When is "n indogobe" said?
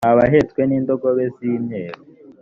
0.65-1.23